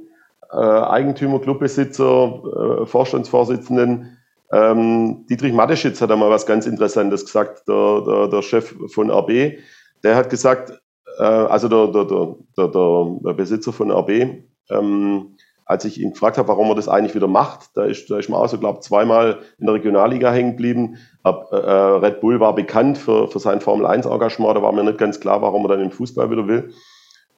[0.50, 4.18] äh, Eigentümer, Clubbesitzer, äh, Vorstandsvorsitzenden
[4.52, 9.58] ähm, Dietrich Mateschitz hat einmal was ganz Interessantes gesagt, der, der, der Chef von RB.
[10.04, 10.78] Der hat gesagt,
[11.18, 16.48] äh, also der, der, der, der, Besitzer von RB, ähm, als ich ihn gefragt habe,
[16.48, 19.40] warum er das eigentlich wieder macht, da ist, da ist man auch so, glaube zweimal
[19.58, 20.98] in der Regionalliga hängen geblieben.
[21.24, 25.40] Äh, Red Bull war bekannt für, für sein Formel-1-Engagement, da war mir nicht ganz klar,
[25.40, 26.72] warum er dann im Fußball wieder will.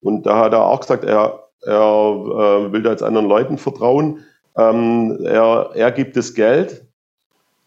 [0.00, 4.24] Und da hat er auch gesagt, er, er äh, will da jetzt anderen Leuten vertrauen.
[4.56, 6.84] Ähm, er, er gibt das Geld,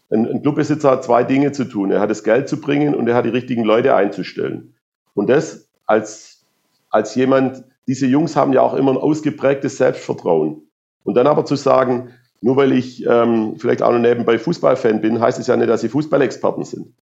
[0.10, 1.92] ein, ein Clubbesitzer hat zwei Dinge zu tun.
[1.92, 4.76] Er hat das Geld zu bringen und er hat die richtigen Leute einzustellen.
[5.14, 6.46] Und das als,
[6.90, 10.64] als jemand, diese Jungs haben ja auch immer ein ausgeprägtes Selbstvertrauen.
[11.04, 12.10] Und dann aber zu sagen,
[12.42, 15.82] nur weil ich ähm, vielleicht auch noch nebenbei Fußballfan bin, heißt es ja nicht, dass
[15.82, 16.94] sie Fußballexperten sind.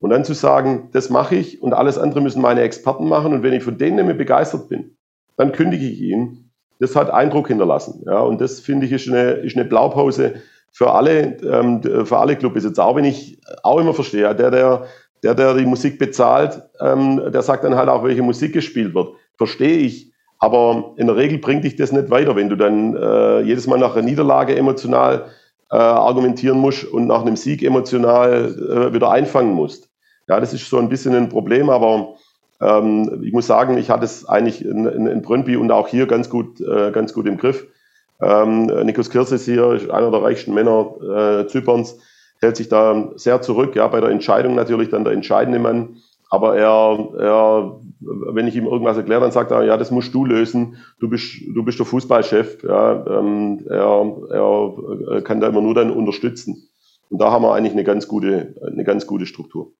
[0.00, 3.32] Und dann zu sagen, das mache ich und alles andere müssen meine Experten machen.
[3.32, 4.96] Und wenn ich von denen nicht begeistert bin,
[5.36, 6.50] dann kündige ich ihn.
[6.78, 8.02] Das hat Eindruck hinterlassen.
[8.06, 10.34] Ja, und das finde ich ist eine, ist eine Blaupause,
[10.74, 12.84] für alle, ähm, für alle Clubbesitzer.
[12.84, 14.86] Auch wenn ich auch immer verstehe, der, der,
[15.22, 19.14] der, der die Musik bezahlt, ähm, der sagt dann halt auch, welche Musik gespielt wird.
[19.38, 20.12] Verstehe ich.
[20.38, 23.78] Aber in der Regel bringt dich das nicht weiter, wenn du dann äh, jedes Mal
[23.78, 25.26] nach einer Niederlage emotional
[25.70, 29.88] äh, argumentieren musst und nach einem Sieg emotional äh, wieder einfangen musst.
[30.28, 32.14] Ja, das ist so ein bisschen ein Problem, aber
[32.60, 36.06] ähm, ich muss sagen, ich hatte es eigentlich in, in, in Brøndby und auch hier
[36.06, 37.66] ganz gut, äh, ganz gut im Griff.
[38.22, 41.98] Ähm, Nikos Kirsis hier einer der reichsten Männer äh, Zyperns,
[42.40, 45.96] hält sich da sehr zurück, ja, bei der Entscheidung natürlich dann der entscheidende Mann.
[46.34, 50.24] Aber er, er wenn ich ihm irgendwas erkläre, dann sagt er, ja, das musst du
[50.24, 50.76] lösen.
[50.98, 52.64] Du bist, du bist der Fußballchef.
[52.64, 54.74] Ja, ähm, er,
[55.10, 56.68] er kann da immer nur dann unterstützen.
[57.08, 59.70] Und da haben wir eigentlich eine ganz gute, eine ganz gute Struktur.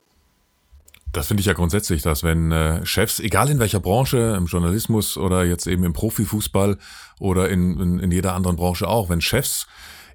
[1.13, 5.17] Das finde ich ja grundsätzlich, dass wenn äh, Chefs, egal in welcher Branche, im Journalismus
[5.17, 6.79] oder jetzt eben im Profifußball
[7.19, 9.67] oder in, in, in jeder anderen Branche auch, wenn Chefs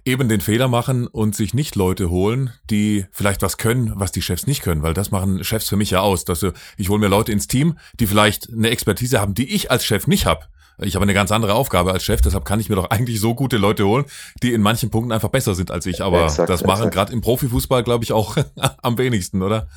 [0.09, 4.21] eben den Fehler machen und sich nicht Leute holen, die vielleicht was können, was die
[4.21, 6.25] Chefs nicht können, weil das machen Chefs für mich ja aus.
[6.25, 9.71] Dass du, ich hole mir Leute ins Team, die vielleicht eine Expertise haben, die ich
[9.71, 10.45] als Chef nicht habe.
[10.81, 13.35] Ich habe eine ganz andere Aufgabe als Chef, deshalb kann ich mir doch eigentlich so
[13.35, 14.05] gute Leute holen,
[14.41, 16.01] die in manchen Punkten einfach besser sind als ich.
[16.01, 18.37] Aber exakt, das machen gerade im Profifußball, glaube ich, auch
[18.81, 19.67] am wenigsten, oder?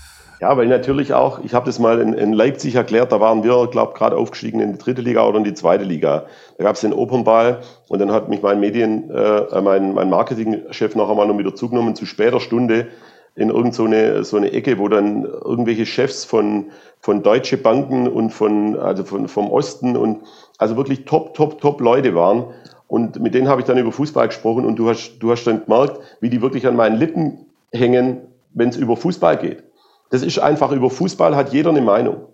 [0.43, 3.69] Ja, weil natürlich auch, ich habe das mal in, in, Leipzig erklärt, da waren wir,
[3.69, 6.27] glaube gerade aufgestiegen in die dritte Liga oder in die zweite Liga.
[6.59, 10.97] Da gab es den Opernball und dann hat mich mein Medien, äh, mein, mein Marketingchef
[10.97, 12.89] noch einmal noch wieder zugenommen zu später Stunde
[13.37, 18.09] in irgend so eine, so eine Ecke, wo dann irgendwelche Chefs von, von deutsche Banken
[18.09, 20.23] und von, also von, vom Osten und
[20.59, 22.47] also wirklich top, top, top Leute waren.
[22.89, 25.65] Und mit denen habe ich dann über Fußball gesprochen und du hast, du hast dann
[25.65, 28.23] gemerkt, wie die wirklich an meinen Lippen hängen,
[28.55, 29.63] wenn es über Fußball geht.
[30.13, 32.27] Das ist einfach, über Fußball hat jeder eine Meinung.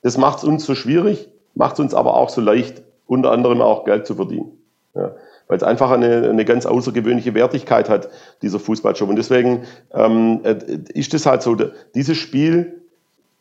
[0.00, 3.60] Das macht es uns so schwierig, macht es uns aber auch so leicht, unter anderem
[3.60, 4.52] auch Geld zu verdienen.
[4.94, 5.12] Ja,
[5.46, 8.08] weil es einfach eine, eine ganz außergewöhnliche Wertigkeit hat,
[8.40, 9.10] dieser Fußballjob.
[9.10, 10.56] Und deswegen ähm, äh,
[10.94, 11.54] ist das halt so,
[11.94, 12.80] dieses Spiel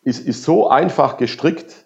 [0.04, 1.86] ist, ist so einfach gestrickt,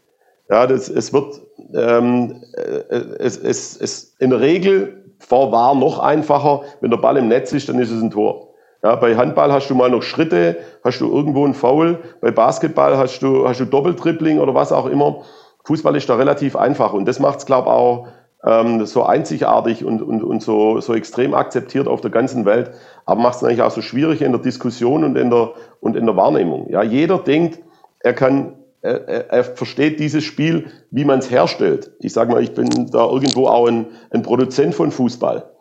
[0.49, 1.39] ja, das, es wird
[1.75, 7.27] ähm, äh, es, es, es in der Regel war noch einfacher, wenn der Ball im
[7.27, 8.50] Netz ist, dann ist es ein Tor.
[8.83, 11.99] Ja, bei Handball hast du mal noch Schritte, hast du irgendwo einen Foul.
[12.19, 15.21] Bei Basketball hast du, hast du Doppeltrippling oder was auch immer.
[15.65, 18.07] Fußball ist da relativ einfach und das macht es, glaube ich, auch
[18.43, 22.71] ähm, so einzigartig und, und, und so, so extrem akzeptiert auf der ganzen Welt,
[23.05, 26.07] aber macht es eigentlich auch so schwierig in der Diskussion und in der, und in
[26.07, 26.67] der Wahrnehmung.
[26.69, 27.59] Ja, jeder denkt,
[27.99, 31.91] er kann, er, er versteht dieses Spiel, wie man es herstellt.
[31.99, 35.51] Ich sage mal, ich bin da irgendwo auch ein, ein Produzent von Fußball.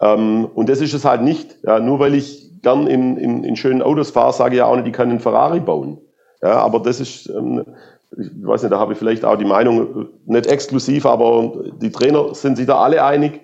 [0.00, 1.58] Ähm, und das ist es halt nicht.
[1.62, 4.74] Ja, nur weil ich gern in, in, in schönen Autos fahre, sage ich ja auch
[4.74, 5.98] nicht, die kann einen Ferrari bauen.
[6.42, 7.64] Ja, aber das ist, ähm,
[8.18, 12.34] ich weiß nicht, da habe ich vielleicht auch die Meinung, nicht exklusiv, aber die Trainer
[12.34, 13.40] sind sich da alle einig.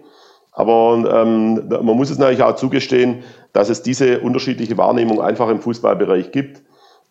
[0.53, 5.61] Aber ähm, man muss es natürlich auch zugestehen, dass es diese unterschiedliche Wahrnehmung einfach im
[5.61, 6.63] Fußballbereich gibt.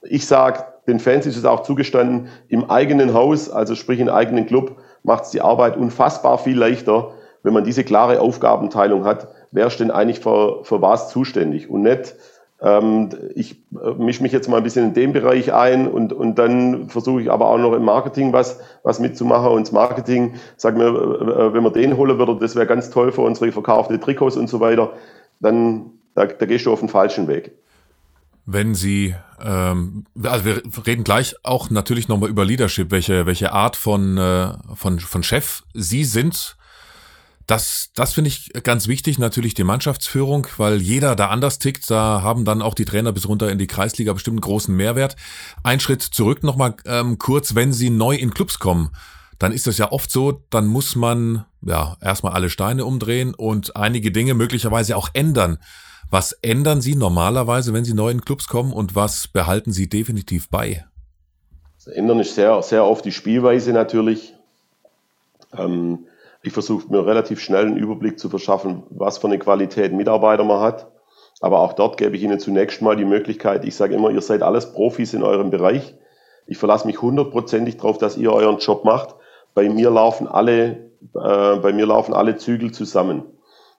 [0.04, 4.46] Ich sage, den Fans ist es auch zugestanden, im eigenen Haus, also sprich im eigenen
[4.46, 7.12] Club, macht es die Arbeit unfassbar viel leichter,
[7.44, 11.82] wenn man diese klare Aufgabenteilung hat wer ist denn eigentlich für, für was zuständig und
[11.82, 12.16] nicht,
[12.62, 16.36] ähm, ich äh, mische mich jetzt mal ein bisschen in den Bereich ein und, und
[16.36, 19.52] dann versuche ich aber auch noch im Marketing was, was mitzumachen.
[19.52, 23.12] Und das Marketing, sag mir, äh, wenn man den holen würde, das wäre ganz toll
[23.12, 24.92] für unsere verkaufte Trikots und so weiter,
[25.40, 27.54] dann da, da gehst du auf den falschen Weg.
[28.46, 33.78] Wenn Sie, ähm, also wir reden gleich auch natürlich nochmal über Leadership, welche, welche Art
[33.78, 36.58] von, äh, von, von Chef Sie sind
[37.50, 41.90] das, das finde ich ganz wichtig, natürlich die Mannschaftsführung, weil jeder da anders tickt.
[41.90, 45.16] Da haben dann auch die Trainer bis runter in die Kreisliga bestimmt einen großen Mehrwert.
[45.64, 48.92] Ein Schritt zurück nochmal ähm, kurz, wenn sie neu in Clubs kommen,
[49.40, 53.76] dann ist das ja oft so, dann muss man ja erstmal alle Steine umdrehen und
[53.76, 55.58] einige Dinge möglicherweise auch ändern.
[56.12, 60.50] Was ändern Sie normalerweise, wenn Sie neu in Clubs kommen und was behalten Sie definitiv
[60.50, 60.86] bei?
[61.78, 64.36] Das Ändern ist sehr, sehr oft die Spielweise natürlich.
[65.58, 66.06] Ähm,
[66.42, 70.62] ich versuche mir relativ schnell einen Überblick zu verschaffen, was für eine Qualität Mitarbeiter man
[70.62, 70.92] hat.
[71.42, 74.42] Aber auch dort gebe ich Ihnen zunächst mal die Möglichkeit, ich sage immer, ihr seid
[74.42, 75.96] alles Profis in eurem Bereich.
[76.48, 79.16] Ich verlasse mich hundertprozentig darauf, dass ihr euren Job macht.
[79.54, 83.24] Bei mir laufen alle, äh, bei mir laufen alle Zügel zusammen.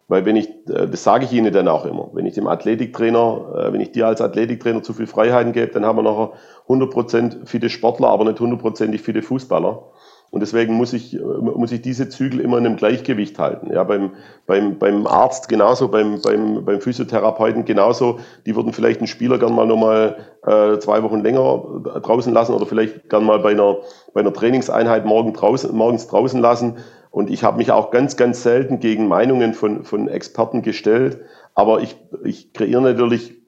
[0.07, 3.68] Weil wenn ich, äh, das sage ich Ihnen dann auch immer, wenn ich dem Athletiktrainer,
[3.68, 6.33] äh, wenn ich dir als Athletiktrainer zu viel Freiheiten gebe, dann haben wir nachher
[6.68, 9.83] 100% viele Sportler, aber nicht hundertprozentig viele Fußballer.
[10.31, 13.73] Und deswegen muss ich, muss ich diese Zügel immer in einem Gleichgewicht halten.
[13.73, 14.12] Ja, beim,
[14.47, 18.21] beim, beim Arzt genauso, beim, beim, beim Physiotherapeuten genauso.
[18.47, 21.64] Die würden vielleicht einen Spieler gern mal nochmal äh, zwei Wochen länger
[22.01, 23.79] draußen lassen oder vielleicht gern mal bei einer,
[24.14, 26.77] bei einer Trainingseinheit morgen draußen, morgens draußen lassen.
[27.11, 31.19] Und ich habe mich auch ganz, ganz selten gegen Meinungen von, von Experten gestellt.
[31.57, 33.39] Aber ich, ich kreiere natürlich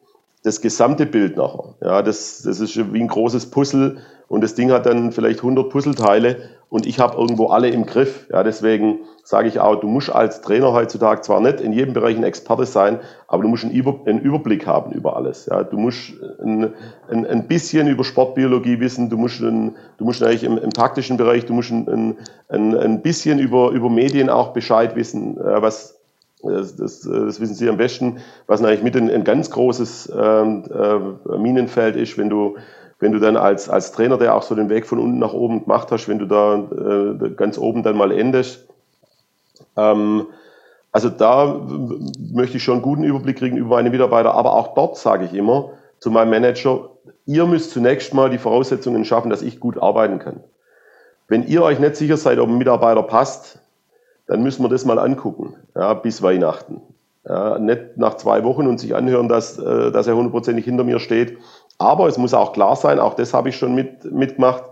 [0.43, 1.75] das gesamte Bild nachher.
[1.81, 5.69] Ja, das, das ist wie ein großes Puzzle und das Ding hat dann vielleicht 100
[5.69, 6.37] Puzzleteile
[6.69, 8.27] und ich habe irgendwo alle im Griff.
[8.33, 12.17] Ja, deswegen sage ich auch, du musst als Trainer heutzutage zwar nicht in jedem Bereich
[12.17, 15.47] ein Experte sein, aber du musst einen, Über einen Überblick haben über alles.
[15.47, 16.73] Ja, du musst ein,
[17.09, 21.19] ein, ein, bisschen über Sportbiologie wissen, du musst, ein, du musst eigentlich im, im taktischen
[21.19, 22.17] Bereich, du musst ein,
[22.49, 26.02] ein, ein bisschen über, über Medien auch Bescheid wissen, was
[26.43, 30.65] das, das, das wissen Sie am besten, was eigentlich mit ein, ein ganz großes ähm,
[30.73, 32.57] äh, Minenfeld ist, wenn du
[32.99, 35.65] wenn du dann als, als Trainer, der auch so den Weg von unten nach oben
[35.65, 38.69] gemacht hast, wenn du da äh, ganz oben dann mal endest.
[39.77, 40.27] Ähm,
[40.93, 41.61] also da
[42.33, 45.35] möchte ich schon einen guten Überblick kriegen über meine Mitarbeiter, aber auch dort sage ich
[45.35, 46.91] immer zu meinem Manager,
[47.27, 50.45] ihr müsst zunächst mal die Voraussetzungen schaffen, dass ich gut arbeiten kann.
[51.27, 53.62] Wenn ihr euch nicht sicher seid, ob ein Mitarbeiter passt,
[54.33, 56.81] dann müssen wir das mal angucken, ja, bis Weihnachten.
[57.29, 61.01] Ja, nicht nach zwei Wochen und sich anhören, dass, äh, dass er hundertprozentig hinter mir
[61.01, 61.37] steht.
[61.77, 64.65] Aber es muss auch klar sein, auch das habe ich schon mit, mitgemacht,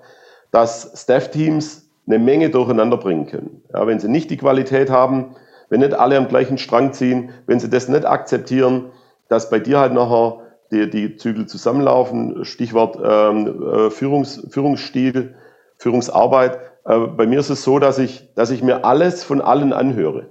[0.51, 3.63] dass Staff-Teams eine Menge durcheinander bringen können.
[3.73, 5.37] Ja, wenn sie nicht die Qualität haben,
[5.69, 8.87] wenn nicht alle am gleichen Strang ziehen, wenn sie das nicht akzeptieren,
[9.29, 10.39] dass bei dir halt nachher
[10.73, 15.35] die, die Zügel zusammenlaufen, Stichwort ähm, äh, Führungs, Führungsstil,
[15.77, 16.59] Führungsarbeit.
[16.85, 20.27] Äh, bei mir ist es so, dass ich, dass ich mir alles von allen anhöre.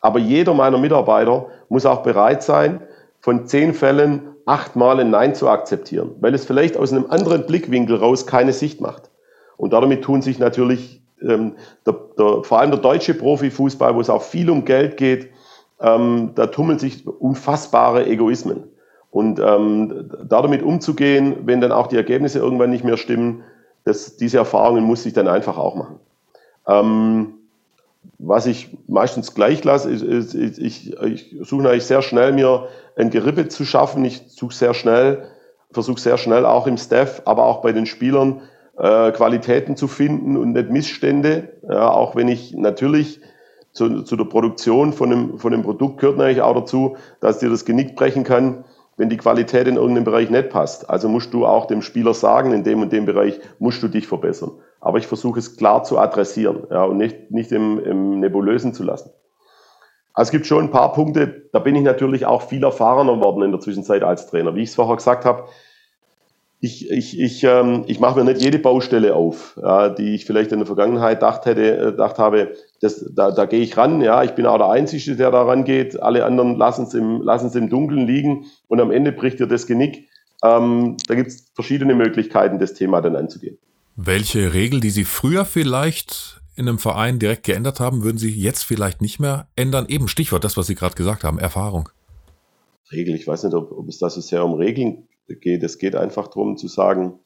[0.00, 2.80] Aber jeder meiner Mitarbeiter muss auch bereit sein,
[3.20, 7.96] von zehn Fällen achtmal ein Nein zu akzeptieren, weil es vielleicht aus einem anderen Blickwinkel
[7.96, 9.10] raus keine Sicht macht.
[9.56, 14.10] Und damit tun sich natürlich ähm, der, der, vor allem der deutsche Profifußball, wo es
[14.10, 15.28] auch viel um Geld geht,
[15.80, 18.64] ähm, da tummeln sich unfassbare Egoismen.
[19.10, 23.42] Und ähm, damit umzugehen, wenn dann auch die Ergebnisse irgendwann nicht mehr stimmen,
[23.90, 25.98] das, diese Erfahrungen muss ich dann einfach auch machen.
[26.66, 27.34] Ähm,
[28.18, 32.68] was ich meistens gleich lasse, ist, ist, ist ich, ich suche eigentlich sehr schnell mir
[32.96, 34.04] ein Gerippe zu schaffen.
[34.04, 35.24] Ich suche sehr schnell,
[35.72, 38.42] versuche sehr schnell auch im Staff, aber auch bei den Spielern
[38.78, 41.48] äh, Qualitäten zu finden und nicht Missstände.
[41.68, 43.20] Ja, auch wenn ich natürlich
[43.72, 47.50] zu, zu der Produktion von dem, von dem Produkt gehört natürlich auch dazu, dass dir
[47.50, 48.64] das Genick brechen kann,
[49.00, 50.90] wenn die Qualität in irgendeinem Bereich nicht passt.
[50.90, 54.06] Also musst du auch dem Spieler sagen, in dem und dem Bereich musst du dich
[54.06, 54.50] verbessern.
[54.78, 58.82] Aber ich versuche es klar zu adressieren ja, und nicht, nicht im, im Nebulösen zu
[58.82, 59.10] lassen.
[60.12, 63.40] Also es gibt schon ein paar Punkte, da bin ich natürlich auch viel erfahrener geworden
[63.40, 64.54] in der Zwischenzeit als Trainer.
[64.54, 65.44] Wie ich es vorher gesagt habe,
[66.60, 70.52] ich, ich, ich, ähm, ich mache mir nicht jede Baustelle auf, ja, die ich vielleicht
[70.52, 74.22] in der Vergangenheit gedacht hätte, äh, gedacht habe, das, da, da gehe ich ran, ja,
[74.22, 77.70] ich bin auch der Einzige, der da rangeht, alle anderen lassen es im, lassen's im
[77.70, 80.08] Dunkeln liegen und am Ende bricht dir das Genick.
[80.44, 83.56] Ähm, da gibt es verschiedene Möglichkeiten, das Thema dann anzugehen.
[83.96, 88.64] Welche Regel, die Sie früher vielleicht in einem Verein direkt geändert haben, würden Sie jetzt
[88.64, 89.86] vielleicht nicht mehr ändern?
[89.88, 91.88] Eben Stichwort, das, was Sie gerade gesagt haben, Erfahrung.
[92.92, 95.06] Regel, ich weiß nicht, ob, ob es da so sehr um Regeln.
[95.62, 97.20] Es geht einfach darum zu sagen,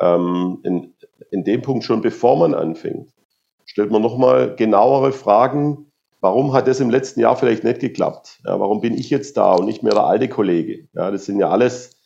[0.00, 0.94] ähm, in,
[1.30, 3.10] in dem Punkt schon bevor man anfängt,
[3.64, 5.90] stellt man nochmal genauere Fragen.
[6.20, 8.40] Warum hat das im letzten Jahr vielleicht nicht geklappt?
[8.46, 10.88] Ja, warum bin ich jetzt da und nicht mehr der alte Kollege?
[10.94, 11.96] Ja, das sind ja alles,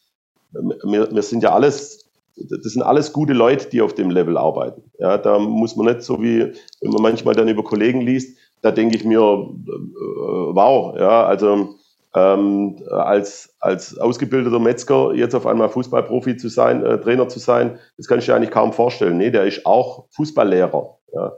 [0.50, 4.82] wir, wir sind ja alles, das sind alles gute Leute, die auf dem Level arbeiten.
[4.98, 8.72] Ja, da muss man nicht so wie, wenn man manchmal dann über Kollegen liest, da
[8.72, 11.77] denke ich mir, äh, wow, ja, also
[12.14, 17.78] ähm, als, als ausgebildeter Metzger jetzt auf einmal Fußballprofi zu sein, äh, Trainer zu sein,
[17.96, 19.18] das kann ich dir eigentlich kaum vorstellen.
[19.18, 20.98] Nee, der ist auch Fußballlehrer.
[21.12, 21.32] Ja.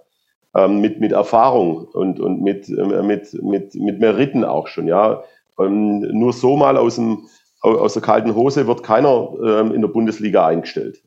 [0.56, 5.22] Ähm, mit, mit Erfahrung und, und mit, äh, mit, mit, mit Meriten auch schon, ja.
[5.58, 7.26] Ähm, nur so mal aus, dem,
[7.62, 11.02] aus der kalten Hose wird keiner ähm, in der Bundesliga eingestellt.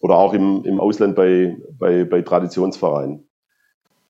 [0.00, 3.28] Oder auch im, im Ausland bei, bei, bei Traditionsvereinen.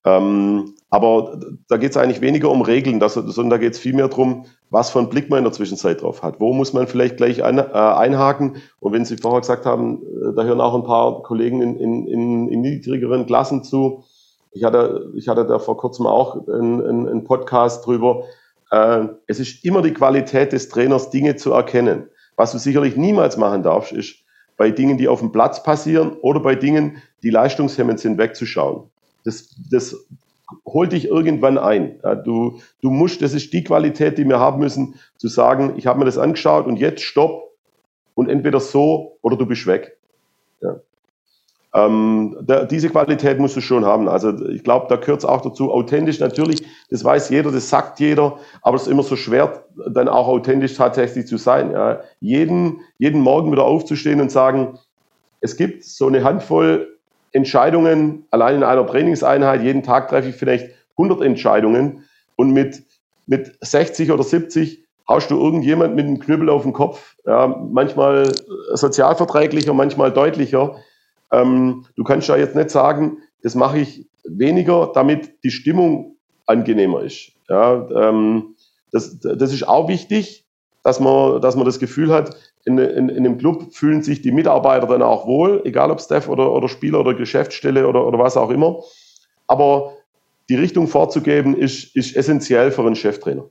[0.05, 4.07] Ähm, aber da geht es eigentlich weniger um Regeln, das, sondern da geht es vielmehr
[4.07, 6.39] darum, was für einen Blick man in der Zwischenzeit drauf hat.
[6.39, 8.57] Wo muss man vielleicht gleich ein, äh, einhaken?
[8.79, 12.07] Und wenn Sie vorher gesagt haben, äh, da hören auch ein paar Kollegen in, in,
[12.07, 14.03] in, in niedrigeren Klassen zu.
[14.51, 18.23] Ich hatte, ich hatte da vor kurzem auch einen, einen Podcast drüber.
[18.71, 22.09] Äh, es ist immer die Qualität des Trainers, Dinge zu erkennen.
[22.35, 24.15] Was du sicherlich niemals machen darfst, ist
[24.57, 28.89] bei Dingen, die auf dem Platz passieren oder bei Dingen, die leistungshemmend sind, wegzuschauen.
[29.23, 29.95] Das, das
[30.65, 31.99] holt dich irgendwann ein.
[32.25, 35.99] Du, du musst, das ist die Qualität, die wir haben müssen, zu sagen, ich habe
[35.99, 37.51] mir das angeschaut und jetzt stopp
[38.15, 39.97] und entweder so oder du bist weg.
[40.61, 40.79] Ja.
[41.73, 44.09] Ähm, da, diese Qualität musst du schon haben.
[44.09, 45.71] Also ich glaube, da gehört es auch dazu.
[45.71, 50.07] Authentisch natürlich, das weiß jeder, das sagt jeder, aber es ist immer so schwer, dann
[50.07, 51.71] auch authentisch tatsächlich zu sein.
[51.71, 52.01] Ja.
[52.19, 54.79] Jeden, jeden Morgen wieder aufzustehen und sagen,
[55.41, 56.98] es gibt so eine Handvoll
[57.31, 62.83] Entscheidungen, allein in einer Trainingseinheit, jeden Tag treffe ich vielleicht 100 Entscheidungen und mit,
[63.25, 68.31] mit 60 oder 70 haust du irgendjemand mit einem Knüppel auf den Kopf, ja, manchmal
[68.73, 70.75] sozialverträglicher, manchmal deutlicher.
[71.31, 77.01] Ähm, du kannst ja jetzt nicht sagen, das mache ich weniger, damit die Stimmung angenehmer
[77.01, 77.31] ist.
[77.47, 78.55] Ja, ähm,
[78.91, 80.45] das, das ist auch wichtig,
[80.83, 82.35] dass man, dass man das Gefühl hat,
[82.65, 86.27] in, in, in einem Club fühlen sich die Mitarbeiter dann auch wohl, egal ob Staff
[86.27, 88.81] oder, oder Spieler oder Geschäftsstelle oder, oder was auch immer.
[89.47, 89.93] Aber
[90.49, 93.45] die Richtung vorzugeben, ist, ist essentiell für einen Cheftrainer.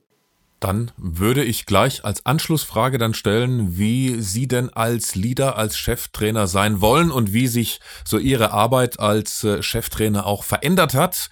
[0.61, 6.49] Dann würde ich gleich als Anschlussfrage dann stellen, wie Sie denn als Leader, als Cheftrainer
[6.49, 11.31] sein wollen und wie sich so Ihre Arbeit als äh, Cheftrainer auch verändert hat.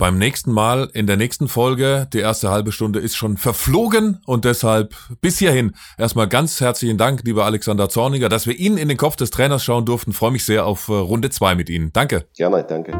[0.00, 2.08] Beim nächsten Mal, in der nächsten Folge.
[2.12, 7.22] Die erste halbe Stunde ist schon verflogen und deshalb bis hierhin erstmal ganz herzlichen Dank,
[7.24, 10.12] lieber Alexander Zorniger, dass wir Ihnen in den Kopf des Trainers schauen durften.
[10.12, 11.92] Freue mich sehr auf äh, Runde zwei mit Ihnen.
[11.92, 12.26] Danke.
[12.34, 12.90] Gerne, danke.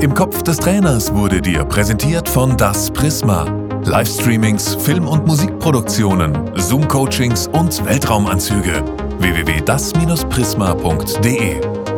[0.00, 3.46] Im Kopf des Trainers wurde dir präsentiert von Das Prisma.
[3.84, 8.84] Livestreamings, Film- und Musikproduktionen, Zoom-Coachings und Weltraumanzüge.
[9.18, 11.97] www.das-prisma.de